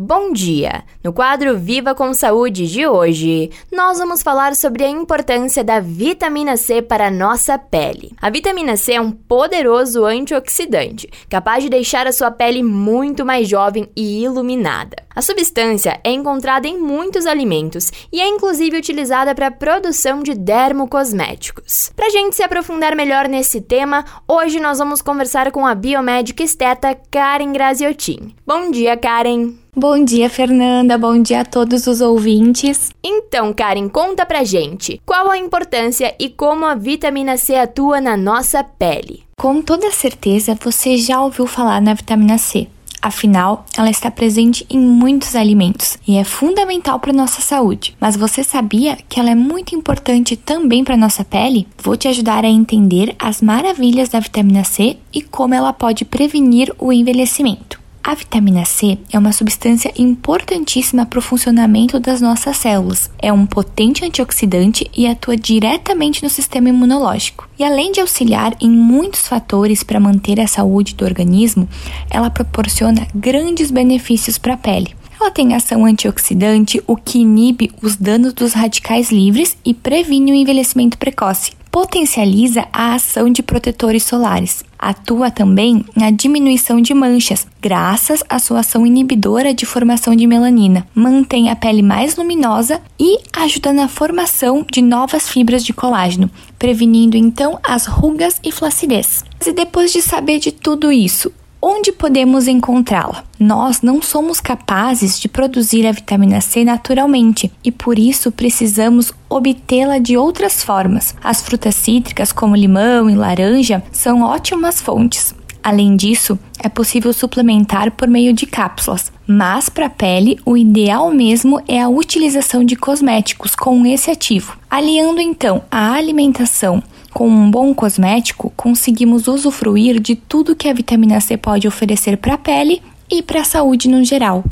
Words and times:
Bom 0.00 0.32
dia! 0.32 0.84
No 1.02 1.12
quadro 1.12 1.58
Viva 1.58 1.92
com 1.92 2.14
Saúde 2.14 2.68
de 2.68 2.86
hoje, 2.86 3.50
nós 3.72 3.98
vamos 3.98 4.22
falar 4.22 4.54
sobre 4.54 4.84
a 4.84 4.88
importância 4.88 5.64
da 5.64 5.80
vitamina 5.80 6.56
C 6.56 6.80
para 6.80 7.08
a 7.08 7.10
nossa 7.10 7.58
pele. 7.58 8.12
A 8.22 8.30
vitamina 8.30 8.76
C 8.76 8.92
é 8.92 9.00
um 9.00 9.10
poderoso 9.10 10.04
antioxidante, 10.04 11.10
capaz 11.28 11.64
de 11.64 11.68
deixar 11.68 12.06
a 12.06 12.12
sua 12.12 12.30
pele 12.30 12.62
muito 12.62 13.26
mais 13.26 13.48
jovem 13.48 13.88
e 13.96 14.22
iluminada. 14.22 15.07
A 15.18 15.20
substância 15.20 15.98
é 16.04 16.12
encontrada 16.12 16.68
em 16.68 16.78
muitos 16.78 17.26
alimentos 17.26 17.90
e 18.12 18.20
é 18.20 18.28
inclusive 18.28 18.76
utilizada 18.76 19.34
para 19.34 19.48
a 19.48 19.50
produção 19.50 20.22
de 20.22 20.32
dermocosméticos. 20.32 21.90
Para 21.96 22.06
a 22.06 22.10
gente 22.10 22.36
se 22.36 22.42
aprofundar 22.44 22.94
melhor 22.94 23.26
nesse 23.26 23.60
tema, 23.60 24.04
hoje 24.28 24.60
nós 24.60 24.78
vamos 24.78 25.02
conversar 25.02 25.50
com 25.50 25.66
a 25.66 25.74
biomédica 25.74 26.44
esteta 26.44 26.96
Karen 27.10 27.52
Graziotin. 27.52 28.32
Bom 28.46 28.70
dia, 28.70 28.96
Karen! 28.96 29.54
Bom 29.74 30.04
dia, 30.04 30.30
Fernanda. 30.30 30.96
Bom 30.96 31.20
dia 31.20 31.40
a 31.40 31.44
todos 31.44 31.88
os 31.88 32.00
ouvintes. 32.00 32.92
Então, 33.02 33.52
Karen, 33.52 33.88
conta 33.88 34.24
pra 34.24 34.44
gente 34.44 35.02
qual 35.04 35.32
a 35.32 35.36
importância 35.36 36.14
e 36.16 36.28
como 36.28 36.64
a 36.64 36.76
vitamina 36.76 37.36
C 37.36 37.56
atua 37.56 38.00
na 38.00 38.16
nossa 38.16 38.62
pele. 38.62 39.24
Com 39.36 39.62
toda 39.62 39.90
certeza, 39.90 40.56
você 40.60 40.96
já 40.96 41.20
ouviu 41.20 41.48
falar 41.48 41.82
na 41.82 41.94
vitamina 41.94 42.38
C. 42.38 42.68
Afinal, 43.00 43.64
ela 43.76 43.90
está 43.90 44.10
presente 44.10 44.66
em 44.68 44.78
muitos 44.78 45.36
alimentos 45.36 45.98
e 46.06 46.16
é 46.16 46.24
fundamental 46.24 46.98
para 46.98 47.12
nossa 47.12 47.40
saúde. 47.40 47.96
Mas 48.00 48.16
você 48.16 48.42
sabia 48.42 48.98
que 49.08 49.20
ela 49.20 49.30
é 49.30 49.34
muito 49.34 49.74
importante 49.74 50.36
também 50.36 50.82
para 50.82 50.96
nossa 50.96 51.24
pele? 51.24 51.66
Vou 51.82 51.96
te 51.96 52.08
ajudar 52.08 52.44
a 52.44 52.48
entender 52.48 53.14
as 53.18 53.40
maravilhas 53.40 54.08
da 54.08 54.20
vitamina 54.20 54.64
C 54.64 54.96
e 55.12 55.22
como 55.22 55.54
ela 55.54 55.72
pode 55.72 56.04
prevenir 56.04 56.74
o 56.78 56.92
envelhecimento. 56.92 57.67
A 58.08 58.14
vitamina 58.14 58.64
C 58.64 58.96
é 59.12 59.18
uma 59.18 59.32
substância 59.32 59.92
importantíssima 59.94 61.04
para 61.04 61.18
o 61.18 61.22
funcionamento 61.22 62.00
das 62.00 62.22
nossas 62.22 62.56
células. 62.56 63.10
É 63.18 63.30
um 63.30 63.44
potente 63.44 64.02
antioxidante 64.02 64.90
e 64.96 65.06
atua 65.06 65.36
diretamente 65.36 66.22
no 66.22 66.30
sistema 66.30 66.70
imunológico. 66.70 67.46
E 67.58 67.62
além 67.62 67.92
de 67.92 68.00
auxiliar 68.00 68.56
em 68.62 68.70
muitos 68.70 69.28
fatores 69.28 69.82
para 69.82 70.00
manter 70.00 70.40
a 70.40 70.46
saúde 70.46 70.94
do 70.94 71.04
organismo, 71.04 71.68
ela 72.08 72.30
proporciona 72.30 73.06
grandes 73.14 73.70
benefícios 73.70 74.38
para 74.38 74.54
a 74.54 74.56
pele. 74.56 74.96
Ela 75.20 75.30
tem 75.30 75.54
ação 75.54 75.84
antioxidante, 75.84 76.82
o 76.86 76.96
que 76.96 77.18
inibe 77.18 77.70
os 77.82 77.94
danos 77.94 78.32
dos 78.32 78.54
radicais 78.54 79.12
livres 79.12 79.54
e 79.62 79.74
previne 79.74 80.32
o 80.32 80.34
envelhecimento 80.34 80.96
precoce 80.96 81.52
potencializa 81.78 82.66
a 82.72 82.94
ação 82.94 83.30
de 83.30 83.40
protetores 83.40 84.02
solares. 84.02 84.64
Atua 84.76 85.30
também 85.30 85.84
na 85.94 86.10
diminuição 86.10 86.80
de 86.80 86.92
manchas, 86.92 87.46
graças 87.62 88.20
à 88.28 88.40
sua 88.40 88.60
ação 88.60 88.84
inibidora 88.84 89.54
de 89.54 89.64
formação 89.64 90.16
de 90.16 90.26
melanina. 90.26 90.84
Mantém 90.92 91.50
a 91.50 91.54
pele 91.54 91.80
mais 91.80 92.16
luminosa 92.16 92.80
e 92.98 93.20
ajuda 93.32 93.72
na 93.72 93.86
formação 93.86 94.66
de 94.68 94.82
novas 94.82 95.28
fibras 95.28 95.62
de 95.64 95.72
colágeno, 95.72 96.28
prevenindo 96.58 97.16
então 97.16 97.60
as 97.62 97.86
rugas 97.86 98.40
e 98.42 98.50
flacidez. 98.50 99.24
E 99.46 99.52
depois 99.52 99.92
de 99.92 100.02
saber 100.02 100.40
de 100.40 100.50
tudo 100.50 100.90
isso, 100.90 101.32
Onde 101.60 101.90
podemos 101.90 102.46
encontrá-la? 102.46 103.24
Nós 103.38 103.82
não 103.82 104.00
somos 104.00 104.38
capazes 104.38 105.18
de 105.18 105.28
produzir 105.28 105.84
a 105.88 105.92
vitamina 105.92 106.40
C 106.40 106.64
naturalmente 106.64 107.50
e 107.64 107.72
por 107.72 107.98
isso 107.98 108.30
precisamos 108.30 109.12
obtê-la 109.28 109.98
de 109.98 110.16
outras 110.16 110.62
formas. 110.62 111.16
As 111.22 111.42
frutas 111.42 111.74
cítricas, 111.74 112.30
como 112.30 112.54
limão 112.54 113.10
e 113.10 113.16
laranja, 113.16 113.82
são 113.90 114.22
ótimas 114.22 114.80
fontes. 114.80 115.34
Além 115.60 115.96
disso, 115.96 116.38
é 116.62 116.68
possível 116.68 117.12
suplementar 117.12 117.90
por 117.90 118.06
meio 118.06 118.32
de 118.32 118.46
cápsulas, 118.46 119.12
mas 119.26 119.68
para 119.68 119.86
a 119.86 119.90
pele 119.90 120.38
o 120.46 120.56
ideal 120.56 121.10
mesmo 121.10 121.60
é 121.66 121.82
a 121.82 121.88
utilização 121.88 122.64
de 122.64 122.76
cosméticos 122.76 123.56
com 123.56 123.84
esse 123.84 124.12
ativo. 124.12 124.56
Aliando 124.70 125.20
então 125.20 125.62
a 125.68 125.92
alimentação 125.94 126.80
com 127.12 127.28
um 127.28 127.50
bom 127.50 127.74
cosmético, 127.74 128.52
conseguimos 128.56 129.28
usufruir 129.28 130.00
de 130.00 130.14
tudo 130.14 130.56
que 130.56 130.68
a 130.68 130.72
vitamina 130.72 131.20
C 131.20 131.36
pode 131.36 131.66
oferecer 131.66 132.16
para 132.16 132.34
a 132.34 132.38
pele 132.38 132.82
e 133.10 133.22
para 133.22 133.40
a 133.40 133.44
saúde 133.44 133.88
no 133.88 134.04
geral. 134.04 134.44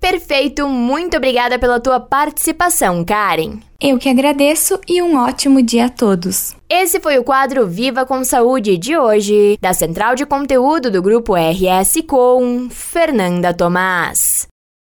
Perfeito, 0.00 0.68
muito 0.68 1.16
obrigada 1.16 1.60
pela 1.60 1.78
tua 1.78 2.00
participação, 2.00 3.04
Karen. 3.04 3.60
Eu 3.80 3.98
que 3.98 4.08
agradeço 4.08 4.80
e 4.88 5.00
um 5.00 5.16
ótimo 5.16 5.62
dia 5.62 5.86
a 5.86 5.88
todos. 5.88 6.56
Esse 6.68 6.98
foi 6.98 7.18
o 7.18 7.24
quadro 7.24 7.68
Viva 7.68 8.04
com 8.04 8.24
Saúde 8.24 8.76
de 8.76 8.96
hoje, 8.96 9.56
da 9.60 9.72
Central 9.72 10.16
de 10.16 10.26
Conteúdo 10.26 10.90
do 10.90 11.00
Grupo 11.00 11.34
RS 11.34 12.02
com 12.06 12.68
Fernanda 12.68 13.54
Tomás. 13.54 14.51